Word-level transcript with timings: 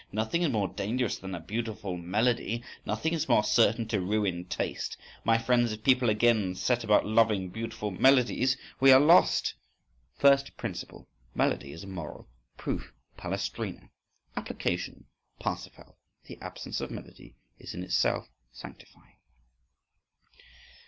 Nothing 0.11 0.41
is 0.41 0.49
more 0.49 0.67
dangerous 0.67 1.19
than 1.19 1.35
a 1.35 1.39
beautiful 1.39 1.95
melody! 1.95 2.63
Nothing 2.87 3.13
is 3.13 3.29
more 3.29 3.43
certain 3.43 3.87
to 3.89 4.01
ruin 4.01 4.45
taste! 4.45 4.97
My 5.23 5.37
friends, 5.37 5.71
if 5.71 5.83
people 5.83 6.09
again 6.09 6.55
set 6.55 6.83
about 6.83 7.05
loving 7.05 7.49
beautiful 7.49 7.91
melodies, 7.91 8.57
we 8.79 8.91
are 8.91 8.99
lost!… 8.99 9.53
First 10.15 10.57
principle: 10.57 11.07
melody 11.35 11.71
is 11.71 11.83
immoral. 11.83 12.27
Proof: 12.57 12.91
"Palestrina". 13.15 13.91
Application: 14.35 15.05
"Parsifal." 15.37 15.99
The 16.23 16.39
absence 16.41 16.81
of 16.81 16.89
melody 16.89 17.35
is 17.59 17.75
in 17.75 17.83
itself 17.83 18.27
sanctifying. 18.51 19.17